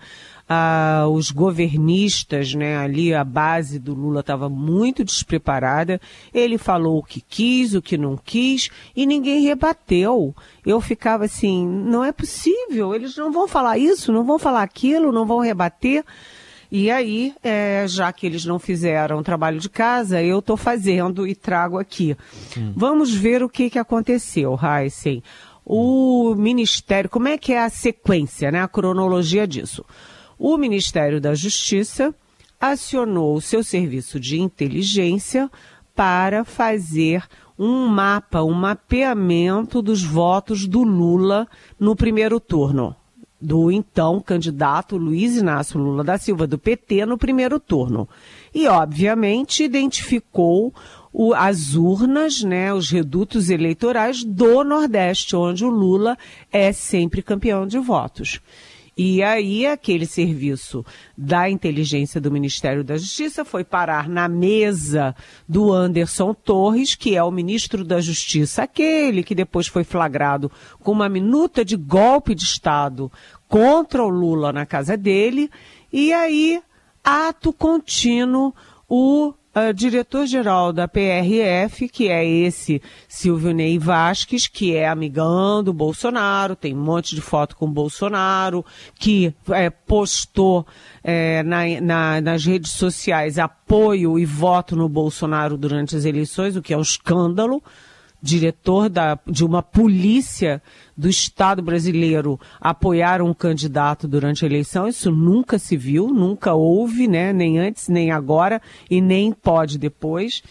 ah, 0.48 1.06
os 1.10 1.30
governistas, 1.30 2.54
né, 2.54 2.78
ali 2.78 3.12
a 3.12 3.22
base 3.22 3.78
do 3.78 3.92
Lula 3.92 4.20
estava 4.20 4.48
muito 4.48 5.04
despreparada. 5.04 6.00
Ele 6.32 6.56
falou 6.56 6.98
o 6.98 7.02
que 7.02 7.20
quis, 7.20 7.74
o 7.74 7.82
que 7.82 7.98
não 7.98 8.16
quis, 8.16 8.70
e 8.96 9.04
ninguém 9.04 9.42
rebateu. 9.42 10.34
Eu 10.64 10.80
ficava 10.80 11.26
assim, 11.26 11.66
não 11.66 12.02
é 12.02 12.12
possível, 12.12 12.94
eles 12.94 13.14
não 13.16 13.30
vão 13.30 13.46
falar 13.46 13.76
isso, 13.76 14.10
não 14.10 14.24
vão 14.24 14.38
falar 14.38 14.62
aquilo, 14.62 15.12
não 15.12 15.26
vão 15.26 15.40
rebater. 15.40 16.02
E 16.70 16.90
aí, 16.90 17.34
é, 17.42 17.84
já 17.86 18.12
que 18.12 18.26
eles 18.26 18.44
não 18.44 18.58
fizeram 18.58 19.22
trabalho 19.22 19.58
de 19.58 19.70
casa, 19.70 20.22
eu 20.22 20.38
estou 20.38 20.56
fazendo 20.56 21.26
e 21.26 21.34
trago 21.34 21.78
aqui. 21.78 22.16
Hum. 22.56 22.72
Vamos 22.76 23.12
ver 23.14 23.42
o 23.42 23.48
que, 23.48 23.70
que 23.70 23.78
aconteceu, 23.78 24.58
Heisen. 24.62 25.22
O 25.64 26.34
Ministério, 26.34 27.10
como 27.10 27.28
é 27.28 27.36
que 27.36 27.52
é 27.52 27.62
a 27.62 27.70
sequência, 27.70 28.50
né, 28.50 28.62
a 28.62 28.68
cronologia 28.68 29.46
disso? 29.46 29.84
O 30.38 30.56
Ministério 30.56 31.20
da 31.20 31.34
Justiça 31.34 32.14
acionou 32.60 33.34
o 33.34 33.40
seu 33.40 33.62
serviço 33.64 34.20
de 34.20 34.40
inteligência 34.40 35.50
para 35.94 36.44
fazer 36.44 37.24
um 37.58 37.88
mapa, 37.88 38.42
um 38.42 38.54
mapeamento 38.54 39.82
dos 39.82 40.02
votos 40.02 40.66
do 40.66 40.84
Lula 40.84 41.48
no 41.78 41.96
primeiro 41.96 42.38
turno 42.38 42.94
do 43.40 43.70
então 43.70 44.20
candidato 44.20 44.96
Luiz 44.96 45.36
Inácio 45.36 45.78
Lula 45.78 46.02
da 46.02 46.18
Silva, 46.18 46.46
do 46.46 46.58
PT, 46.58 47.06
no 47.06 47.16
primeiro 47.16 47.60
turno. 47.60 48.08
E, 48.52 48.66
obviamente, 48.66 49.62
identificou 49.62 50.74
o, 51.12 51.32
as 51.34 51.74
urnas, 51.74 52.42
né, 52.42 52.72
os 52.74 52.90
redutos 52.90 53.48
eleitorais 53.48 54.24
do 54.24 54.64
Nordeste, 54.64 55.36
onde 55.36 55.64
o 55.64 55.70
Lula 55.70 56.18
é 56.50 56.72
sempre 56.72 57.22
campeão 57.22 57.66
de 57.66 57.78
votos. 57.78 58.40
E 59.00 59.22
aí, 59.22 59.64
aquele 59.64 60.06
serviço 60.06 60.84
da 61.16 61.48
inteligência 61.48 62.20
do 62.20 62.32
Ministério 62.32 62.82
da 62.82 62.96
Justiça 62.96 63.44
foi 63.44 63.62
parar 63.62 64.08
na 64.08 64.26
mesa 64.28 65.14
do 65.48 65.72
Anderson 65.72 66.34
Torres, 66.34 66.96
que 66.96 67.14
é 67.14 67.22
o 67.22 67.30
ministro 67.30 67.84
da 67.84 68.00
Justiça, 68.00 68.64
aquele 68.64 69.22
que 69.22 69.36
depois 69.36 69.68
foi 69.68 69.84
flagrado 69.84 70.50
com 70.80 70.90
uma 70.90 71.08
minuta 71.08 71.64
de 71.64 71.76
golpe 71.76 72.34
de 72.34 72.42
Estado 72.42 73.08
contra 73.46 74.02
o 74.02 74.08
Lula 74.08 74.52
na 74.52 74.66
casa 74.66 74.96
dele. 74.96 75.48
E 75.92 76.12
aí, 76.12 76.60
ato 77.04 77.52
contínuo, 77.52 78.52
o 78.88 79.32
uh, 79.58 79.74
diretor-geral 79.74 80.72
da 80.72 80.86
PRF, 80.86 81.88
que 81.88 82.08
é 82.08 82.24
esse 82.24 82.80
Silvio 83.08 83.52
Ney 83.52 83.78
Vasques, 83.78 84.46
que 84.46 84.74
é 84.74 84.88
amigão 84.88 85.62
do 85.62 85.72
Bolsonaro, 85.72 86.54
tem 86.54 86.74
um 86.74 86.82
monte 86.82 87.14
de 87.14 87.20
foto 87.20 87.56
com 87.56 87.66
o 87.66 87.70
Bolsonaro, 87.70 88.64
que 88.98 89.34
é, 89.50 89.70
postou 89.70 90.66
é, 91.02 91.42
na, 91.42 91.80
na, 91.80 92.20
nas 92.20 92.44
redes 92.44 92.72
sociais 92.72 93.38
apoio 93.38 94.18
e 94.18 94.24
voto 94.24 94.76
no 94.76 94.88
Bolsonaro 94.88 95.56
durante 95.56 95.96
as 95.96 96.04
eleições, 96.04 96.56
o 96.56 96.62
que 96.62 96.72
é 96.72 96.76
um 96.76 96.82
escândalo 96.82 97.62
diretor 98.20 98.88
da, 98.88 99.18
de 99.26 99.44
uma 99.44 99.62
polícia 99.62 100.62
do 100.96 101.08
Estado 101.08 101.62
brasileiro 101.62 102.38
apoiar 102.60 103.22
um 103.22 103.32
candidato 103.32 104.08
durante 104.08 104.44
a 104.44 104.48
eleição. 104.48 104.88
Isso 104.88 105.10
nunca 105.10 105.58
se 105.58 105.76
viu, 105.76 106.08
nunca 106.08 106.54
houve, 106.54 107.06
né? 107.06 107.32
Nem 107.32 107.58
antes, 107.58 107.88
nem 107.88 108.10
agora 108.10 108.60
e 108.90 109.00
nem 109.00 109.32
pode 109.32 109.78
depois. 109.78 110.42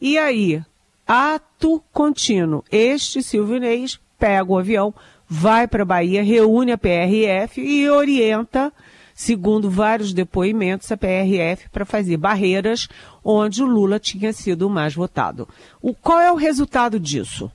E 0.00 0.18
aí, 0.18 0.60
ato 1.06 1.82
contínuo. 1.92 2.64
Este 2.70 3.22
Silvio 3.22 3.56
Inês 3.56 4.00
pega 4.18 4.52
o 4.52 4.58
avião, 4.58 4.94
vai 5.28 5.66
para 5.66 5.82
a 5.82 5.86
Bahia, 5.86 6.22
reúne 6.22 6.72
a 6.72 6.78
PRF 6.78 7.60
e 7.60 7.88
orienta 7.88 8.72
segundo 9.14 9.70
vários 9.70 10.12
depoimentos, 10.12 10.90
a 10.90 10.96
PRF 10.96 11.68
para 11.70 11.84
fazer 11.84 12.16
barreiras 12.16 12.88
onde 13.24 13.62
o 13.62 13.66
Lula 13.66 13.98
tinha 13.98 14.32
sido 14.32 14.66
o 14.66 14.70
mais 14.70 14.94
votado. 14.94 15.48
O, 15.80 15.94
qual 15.94 16.20
é 16.20 16.32
o 16.32 16.36
resultado 16.36 16.98
disso? 16.98 17.50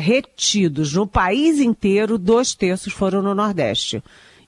retidos 0.00 0.94
no 0.94 1.06
país 1.06 1.60
inteiro, 1.60 2.16
dois 2.18 2.54
terços 2.54 2.92
foram 2.92 3.22
no 3.22 3.34
Nordeste. 3.34 4.02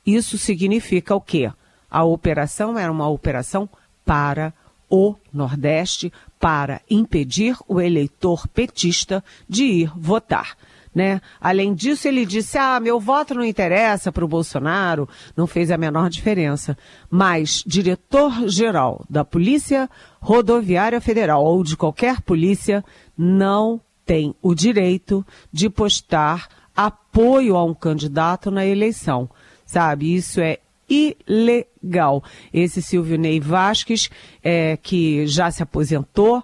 Isso 0.05 0.39
significa 0.39 1.15
o 1.15 1.21
quê? 1.21 1.53
A 1.91 2.05
operação 2.05 2.79
era 2.79 2.91
uma 2.91 3.09
operação 3.09 3.69
para 4.05 4.55
o 4.89 5.15
Nordeste, 5.33 6.13
para 6.41 6.81
impedir 6.91 7.55
o 7.69 7.79
eleitor 7.81 8.49
petista 8.49 9.23
de 9.47 9.65
ir 9.65 9.93
votar. 9.95 10.57
Né? 10.93 11.21
Além 11.41 11.73
disso, 11.73 12.09
ele 12.09 12.27
disse: 12.27 12.59
ah, 12.59 12.81
meu 12.81 12.99
voto 12.99 13.35
não 13.35 13.45
interessa 13.45 14.11
para 14.11 14.25
o 14.25 14.29
Bolsonaro, 14.29 15.09
não 15.37 15.47
fez 15.47 15.71
a 15.71 15.79
menor 15.79 16.11
diferença. 16.11 16.77
Mas 17.09 17.63
diretor-geral 17.65 19.05
da 19.09 19.25
Polícia 19.25 19.89
Rodoviária 20.19 21.01
Federal 21.01 21.45
ou 21.45 21.63
de 21.63 21.77
qualquer 21.77 22.21
polícia 22.23 22.85
não 23.17 23.81
tem 24.05 24.35
o 24.43 24.55
direito 24.55 25.25
de 25.53 25.71
postar 25.71 26.49
apoio 26.75 27.57
a 27.57 27.63
um 27.63 27.75
candidato 27.75 28.51
na 28.51 28.67
eleição. 28.67 29.31
Sabe? 29.65 30.13
Isso 30.13 30.41
é 30.41 30.59
ilegal. 30.91 32.23
Esse 32.53 32.83
Silvio 32.83 33.17
Ney 33.17 33.39
Vasques, 33.39 34.11
é, 34.43 34.77
que 34.77 35.27
já 35.27 35.51
se 35.51 35.63
aposentou, 35.63 36.43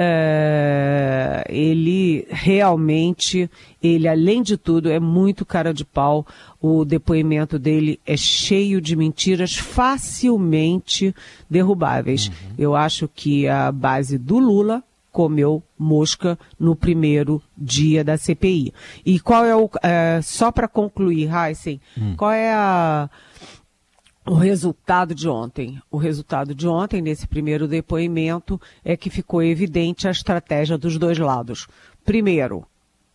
é, 0.00 1.44
ele 1.48 2.24
realmente, 2.30 3.50
ele 3.82 4.06
além 4.06 4.44
de 4.44 4.56
tudo 4.56 4.88
é 4.88 5.00
muito 5.00 5.44
cara 5.44 5.74
de 5.74 5.84
pau. 5.84 6.24
O 6.60 6.84
depoimento 6.84 7.58
dele 7.58 7.98
é 8.06 8.16
cheio 8.16 8.80
de 8.80 8.94
mentiras 8.94 9.56
facilmente 9.56 11.12
derrubáveis. 11.50 12.28
Uhum. 12.28 12.54
Eu 12.56 12.76
acho 12.76 13.08
que 13.08 13.48
a 13.48 13.72
base 13.72 14.16
do 14.16 14.38
Lula 14.38 14.84
comeu 15.10 15.60
mosca 15.76 16.38
no 16.60 16.76
primeiro 16.76 17.42
dia 17.56 18.04
da 18.04 18.16
CPI. 18.16 18.72
E 19.04 19.18
qual 19.18 19.44
é 19.44 19.56
o. 19.56 19.68
É, 19.82 20.20
só 20.22 20.52
para 20.52 20.68
concluir, 20.68 21.28
Heisen, 21.28 21.80
hum. 22.00 22.14
qual 22.16 22.30
é 22.30 22.52
a 22.52 23.10
o 24.28 24.34
resultado 24.34 25.14
de 25.14 25.28
ontem. 25.28 25.80
O 25.90 25.96
resultado 25.96 26.54
de 26.54 26.68
ontem, 26.68 27.00
nesse 27.00 27.26
primeiro 27.26 27.66
depoimento, 27.66 28.60
é 28.84 28.96
que 28.96 29.10
ficou 29.10 29.42
evidente 29.42 30.06
a 30.06 30.10
estratégia 30.10 30.76
dos 30.76 30.98
dois 30.98 31.18
lados. 31.18 31.66
Primeiro, 32.04 32.66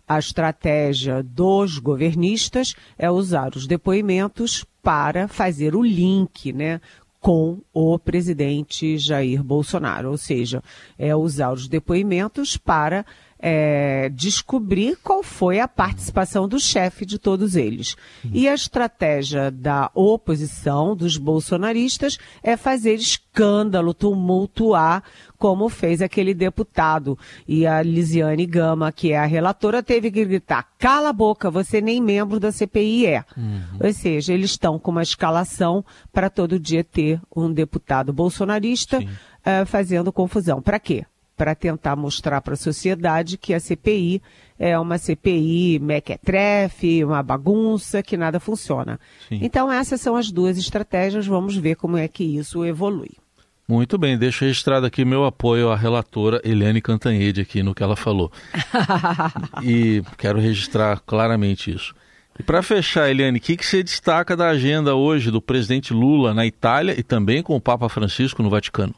a 0.08 0.20
estratégia 0.20 1.24
dos 1.24 1.78
governistas 1.78 2.76
é 2.98 3.10
usar 3.10 3.56
os 3.56 3.68
depoimentos 3.68 4.66
para 4.82 5.28
fazer 5.28 5.76
o 5.76 5.84
link, 5.84 6.52
né, 6.52 6.82
com 7.22 7.60
o 7.74 7.98
presidente 7.98 8.98
Jair 8.98 9.42
Bolsonaro, 9.42 10.12
ou 10.12 10.18
seja, 10.18 10.62
é 11.00 11.16
usar 11.16 11.54
os 11.54 11.70
depoimentos 11.70 12.58
para 12.58 13.06
é, 13.46 14.08
descobrir 14.08 14.98
qual 15.04 15.22
foi 15.22 15.60
a 15.60 15.68
participação 15.68 16.48
do 16.48 16.58
chefe 16.58 17.06
de 17.06 17.20
todos 17.20 17.58
eles. 17.58 17.98
E 18.32 18.48
a 18.48 18.54
estratégia 18.54 19.52
da 19.52 19.92
oposição, 19.94 20.96
dos 20.96 21.18
bolsonaristas, 21.18 22.18
é 22.42 22.56
fazer 22.56 22.94
escândalo, 22.94 23.94
tumultuar, 23.94 25.04
como 25.38 25.68
fez 25.68 26.02
aquele 26.02 26.34
deputado. 26.34 27.20
E 27.46 27.68
a 27.68 27.82
Lisiane 27.82 28.46
Gama, 28.46 28.94
que 28.94 29.12
é 29.12 29.18
a 29.18 29.26
relatora, 29.26 29.84
teve 29.84 30.10
que 30.10 30.24
gritar: 30.24 30.70
cala 30.80 31.10
a 31.10 31.14
boca, 31.14 31.52
você 31.52 31.82
nem 31.82 32.00
membro 32.02 32.40
da 32.40 32.50
CPI 32.50 33.08
é. 33.08 33.26
Uhum. 33.36 33.62
Ou 33.84 33.92
seja, 33.92 34.34
eles 34.34 34.52
estão 34.52 34.80
com 34.80 34.90
uma 34.90 35.04
escalação 35.04 35.84
para 36.14 36.30
todo 36.30 36.58
dia 36.58 36.82
ter 36.82 37.20
um 37.36 37.52
deputado 37.52 38.14
bolsonarista 38.14 39.00
uh, 39.00 39.66
fazendo 39.66 40.14
confusão. 40.14 40.62
Para 40.62 40.80
quê? 40.80 41.04
Para 41.36 41.56
tentar 41.56 41.96
mostrar 41.96 42.42
para 42.42 42.54
a 42.54 42.58
sociedade 42.58 43.38
que 43.38 43.54
a 43.54 43.60
CPI 43.60 44.22
é 44.58 44.78
uma 44.78 44.98
CPI 44.98 45.80
mequetrefe, 45.80 47.04
uma 47.04 47.24
bagunça, 47.24 48.04
que 48.04 48.16
nada 48.16 48.40
funciona. 48.40 49.00
Sim. 49.28 49.40
Então 49.42 49.72
essas 49.72 50.00
são 50.00 50.16
as 50.16 50.32
duas 50.32 50.58
estratégias, 50.58 51.26
vamos 51.26 51.56
ver 51.56 51.76
como 51.76 51.98
é 51.98 52.08
que 52.08 52.24
isso 52.24 52.64
evolui. 52.64 53.12
Muito 53.68 53.98
bem, 53.98 54.18
deixo 54.18 54.44
registrado 54.44 54.86
aqui 54.86 55.06
meu 55.06 55.24
apoio 55.24 55.70
à 55.70 55.76
relatora 55.76 56.42
Eliane 56.44 56.82
Cantanhede 56.82 57.42
aqui 57.42 57.64
no 57.64 57.74
que 57.74 57.82
ela 57.82 57.96
falou. 57.96 58.32
e 59.64 60.04
quero 60.18 60.40
registrar 60.40 61.00
claramente 61.00 61.74
isso. 61.74 61.96
E 62.38 62.44
para 62.44 62.62
fechar, 62.62 63.10
Eliane, 63.10 63.38
o 63.38 63.42
que, 63.42 63.56
que 63.56 63.66
você 63.66 63.82
destaca 63.84 64.36
da 64.36 64.50
agenda 64.50 64.96
hoje 64.96 65.32
do 65.32 65.42
presidente 65.42 65.94
Lula 65.94 66.34
na 66.34 66.46
Itália 66.46 66.96
e 66.98 67.04
também 67.04 67.42
com 67.42 67.56
o 67.56 67.62
Papa 67.62 67.88
Francisco 67.88 68.44
no 68.44 68.50
Vaticano? 68.50 68.94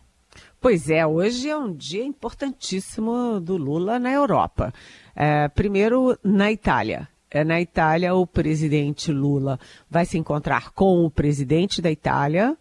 Pois 0.65 0.89
é, 0.89 1.05
hoje 1.05 1.47
é 1.47 1.55
um 1.55 1.71
dia 1.71 2.03
importantíssimo 2.03 3.39
do 3.39 3.55
Lula 3.55 3.99
na 3.99 4.11
Europa. 4.11 4.73
É, 5.15 5.47
primeiro, 5.47 6.17
na 6.23 6.51
Itália. 6.51 7.07
É, 7.29 7.43
na 7.43 7.61
Itália, 7.61 8.15
o 8.15 8.25
presidente 8.25 9.11
Lula 9.11 9.59
vai 9.87 10.07
se 10.07 10.17
encontrar 10.17 10.71
com 10.71 11.05
o 11.05 11.11
presidente 11.11 11.83
da 11.83 11.91
Itália, 11.91 12.57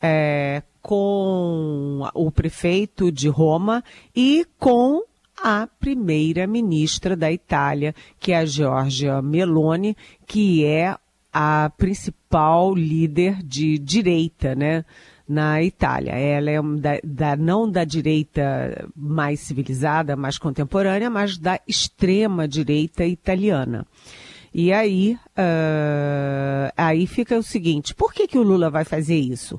é, 0.00 0.62
com 0.80 2.08
o 2.14 2.30
prefeito 2.30 3.10
de 3.10 3.28
Roma 3.28 3.82
e 4.14 4.46
com 4.56 5.02
a 5.36 5.66
primeira-ministra 5.80 7.16
da 7.16 7.32
Itália, 7.32 7.92
que 8.20 8.30
é 8.30 8.36
a 8.36 8.46
Giorgia 8.46 9.20
Meloni, 9.20 9.96
que 10.28 10.64
é 10.64 10.96
a 11.32 11.72
principal 11.76 12.72
líder 12.72 13.42
de 13.42 13.80
direita, 13.80 14.54
né? 14.54 14.84
Na 15.32 15.62
Itália. 15.62 16.12
Ela 16.12 16.50
é 16.50 16.62
da, 16.62 17.00
da, 17.02 17.36
não 17.36 17.70
da 17.70 17.84
direita 17.84 18.86
mais 18.94 19.40
civilizada, 19.40 20.14
mais 20.14 20.36
contemporânea, 20.36 21.08
mas 21.08 21.38
da 21.38 21.58
extrema 21.66 22.46
direita 22.46 23.04
italiana. 23.04 23.86
E 24.54 24.70
aí, 24.70 25.18
uh, 25.38 26.72
aí 26.76 27.06
fica 27.06 27.38
o 27.38 27.42
seguinte: 27.42 27.94
por 27.94 28.12
que, 28.12 28.28
que 28.28 28.38
o 28.38 28.42
Lula 28.42 28.68
vai 28.68 28.84
fazer 28.84 29.18
isso? 29.18 29.58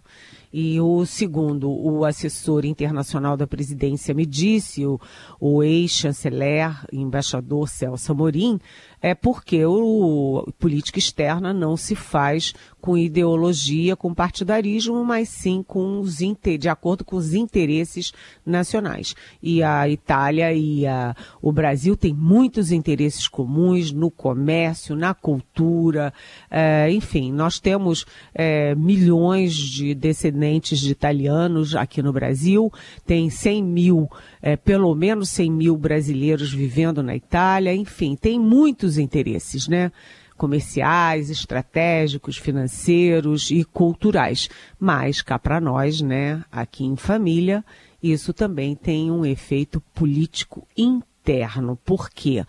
E 0.54 0.80
o 0.80 1.04
segundo, 1.04 1.68
o 1.68 2.06
assessor 2.06 2.64
internacional 2.64 3.36
da 3.36 3.48
presidência 3.48 4.14
me 4.14 4.24
disse, 4.24 4.86
o, 4.86 5.02
o 5.40 5.64
ex-chanceler, 5.64 6.72
embaixador 6.94 7.68
Celso 7.68 8.12
Amorim, 8.12 8.60
é 9.04 9.14
porque 9.14 9.66
o 9.66 10.48
política 10.58 10.98
externa 10.98 11.54
não 11.54 11.76
se 11.76 11.94
faz 11.94 12.54
com 12.80 12.98
ideologia, 12.98 13.96
com 13.96 14.14
partidarismo, 14.14 15.06
mas 15.06 15.30
sim 15.30 15.64
com 15.66 16.02
os 16.02 16.18
de 16.60 16.68
acordo 16.68 17.06
com 17.06 17.16
os 17.16 17.34
interesses 17.34 18.12
nacionais. 18.46 19.16
E 19.42 19.64
a 19.64 19.88
Itália 19.88 20.54
e 20.54 20.86
a, 20.86 21.16
o 21.42 21.52
Brasil 21.52 21.96
têm 21.96 22.14
muitos 22.14 22.74
interesses 22.74 23.28
comuns 23.28 23.92
no 23.92 24.12
comércio, 24.12 24.96
na 24.96 25.14
cultura, 25.14 26.14
é, 26.52 26.92
enfim, 26.92 27.32
nós 27.32 27.58
temos 27.58 28.06
é, 28.34 28.76
milhões 28.76 29.54
de 29.54 29.94
descendentes 29.94 30.80
de 30.80 30.92
italianos 30.92 31.76
aqui 31.76 32.02
no 32.02 32.12
Brasil, 32.12 32.72
tem 33.06 33.30
100 33.30 33.64
mil, 33.64 34.10
é, 34.42 34.56
pelo 34.56 34.94
menos 34.96 35.30
100 35.30 35.52
mil 35.52 35.78
brasileiros 35.78 36.54
vivendo 36.54 37.02
na 37.02 37.16
Itália, 37.16 37.74
enfim, 37.74 38.16
tem 38.16 38.40
muitos 38.40 38.93
interesses, 38.98 39.68
né? 39.68 39.92
comerciais, 40.36 41.30
estratégicos, 41.30 42.38
financeiros 42.38 43.52
e 43.52 43.64
culturais. 43.64 44.50
Mas 44.80 45.22
cá 45.22 45.38
para 45.38 45.62
nós, 45.62 46.02
né, 46.02 46.44
aqui 46.52 46.84
em 46.84 46.96
família, 46.96 47.64
isso 48.02 48.34
também 48.34 48.76
tem 48.76 49.12
um 49.12 49.26
efeito 49.26 49.80
político 49.94 50.68
interno. 50.76 51.78
Por 51.86 52.10
quê? 52.10 52.44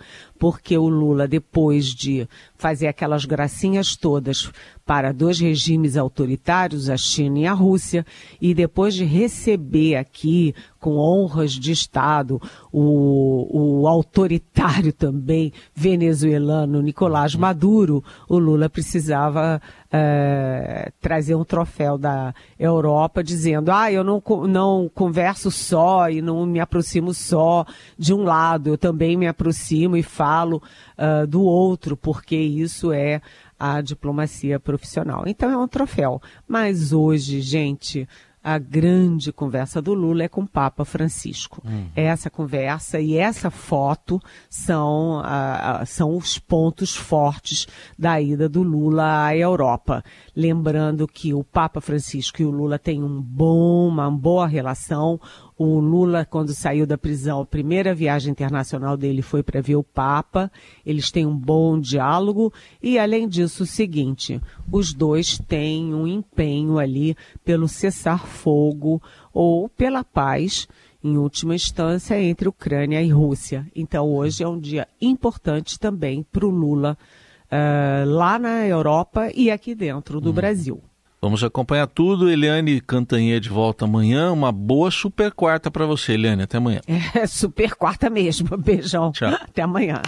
Porque 0.44 0.76
o 0.76 0.90
Lula, 0.90 1.26
depois 1.26 1.86
de 1.86 2.28
fazer 2.54 2.86
aquelas 2.86 3.24
gracinhas 3.24 3.96
todas 3.96 4.52
para 4.84 5.10
dois 5.10 5.40
regimes 5.40 5.96
autoritários, 5.96 6.90
a 6.90 6.98
China 6.98 7.38
e 7.38 7.46
a 7.46 7.54
Rússia, 7.54 8.04
e 8.38 8.52
depois 8.52 8.92
de 8.92 9.04
receber 9.04 9.96
aqui, 9.96 10.54
com 10.78 10.98
honras 10.98 11.52
de 11.52 11.72
Estado, 11.72 12.38
o, 12.70 13.80
o 13.82 13.88
autoritário 13.88 14.92
também 14.92 15.50
venezuelano 15.74 16.82
Nicolás 16.82 17.34
Maduro, 17.34 18.04
o 18.28 18.38
Lula 18.38 18.68
precisava 18.68 19.62
é, 19.90 20.92
trazer 21.00 21.36
um 21.36 21.44
troféu 21.44 21.96
da 21.96 22.34
Europa 22.58 23.24
dizendo: 23.24 23.70
ah, 23.70 23.90
eu 23.90 24.04
não, 24.04 24.22
não 24.46 24.90
converso 24.92 25.50
só 25.50 26.10
e 26.10 26.20
não 26.20 26.44
me 26.44 26.60
aproximo 26.60 27.14
só 27.14 27.64
de 27.96 28.12
um 28.12 28.24
lado, 28.24 28.68
eu 28.68 28.76
também 28.76 29.16
me 29.16 29.26
aproximo 29.26 29.96
e 29.96 30.02
falo 30.34 30.60
uh, 30.98 31.26
do 31.26 31.42
outro, 31.42 31.96
porque 31.96 32.36
isso 32.36 32.92
é 32.92 33.20
a 33.58 33.80
diplomacia 33.80 34.58
profissional. 34.58 35.24
Então 35.26 35.48
é 35.50 35.56
um 35.56 35.68
troféu. 35.68 36.20
Mas 36.48 36.92
hoje, 36.92 37.40
gente, 37.40 38.08
a 38.42 38.58
grande 38.58 39.32
conversa 39.32 39.80
do 39.80 39.94
Lula 39.94 40.24
é 40.24 40.28
com 40.28 40.42
o 40.42 40.46
Papa 40.46 40.84
Francisco. 40.84 41.62
Uhum. 41.64 41.86
Essa 41.94 42.28
conversa 42.28 43.00
e 43.00 43.16
essa 43.16 43.48
foto 43.48 44.20
são, 44.50 45.20
uh, 45.20 45.86
são 45.86 46.16
os 46.16 46.38
pontos 46.38 46.94
fortes 46.94 47.66
da 47.96 48.20
ida 48.20 48.48
do 48.48 48.62
Lula 48.62 49.26
à 49.26 49.36
Europa. 49.36 50.04
Lembrando 50.36 51.06
que 51.06 51.32
o 51.32 51.44
Papa 51.44 51.80
Francisco 51.80 52.42
e 52.42 52.44
o 52.44 52.50
Lula 52.50 52.78
têm 52.78 53.02
um 53.02 53.22
bom, 53.22 53.88
uma 53.88 54.10
boa 54.10 54.46
relação. 54.46 55.18
O 55.56 55.78
Lula, 55.78 56.24
quando 56.24 56.52
saiu 56.52 56.84
da 56.84 56.98
prisão, 56.98 57.40
a 57.40 57.46
primeira 57.46 57.94
viagem 57.94 58.32
internacional 58.32 58.96
dele 58.96 59.22
foi 59.22 59.40
para 59.40 59.60
ver 59.60 59.76
o 59.76 59.84
Papa. 59.84 60.50
Eles 60.84 61.12
têm 61.12 61.24
um 61.24 61.36
bom 61.36 61.78
diálogo. 61.78 62.52
E, 62.82 62.98
além 62.98 63.28
disso, 63.28 63.62
o 63.62 63.66
seguinte: 63.66 64.40
os 64.70 64.92
dois 64.92 65.38
têm 65.38 65.94
um 65.94 66.08
empenho 66.08 66.78
ali 66.78 67.16
pelo 67.44 67.68
cessar-fogo 67.68 69.00
ou 69.32 69.68
pela 69.68 70.02
paz, 70.02 70.66
em 71.02 71.16
última 71.16 71.54
instância, 71.54 72.20
entre 72.20 72.48
Ucrânia 72.48 73.00
e 73.00 73.10
Rússia. 73.10 73.64
Então, 73.76 74.12
hoje 74.12 74.42
é 74.42 74.48
um 74.48 74.58
dia 74.58 74.88
importante 75.00 75.78
também 75.78 76.26
para 76.32 76.46
o 76.46 76.50
Lula 76.50 76.98
uh, 77.44 78.10
lá 78.10 78.40
na 78.40 78.66
Europa 78.66 79.30
e 79.32 79.52
aqui 79.52 79.72
dentro 79.72 80.20
do 80.20 80.30
hum. 80.30 80.34
Brasil. 80.34 80.82
Vamos 81.24 81.42
acompanhar 81.42 81.86
tudo. 81.86 82.30
Eliane 82.30 82.82
Cantanhê 82.82 83.40
de 83.40 83.48
volta 83.48 83.86
amanhã. 83.86 84.30
Uma 84.30 84.52
boa 84.52 84.90
super 84.90 85.32
quarta 85.32 85.70
para 85.70 85.86
você, 85.86 86.12
Eliane. 86.12 86.42
Até 86.42 86.58
amanhã. 86.58 86.82
É, 86.86 87.26
super 87.26 87.74
quarta 87.74 88.10
mesmo. 88.10 88.54
Beijão. 88.60 89.10
Tchau. 89.10 89.30
Até 89.30 89.62
amanhã. 89.62 90.02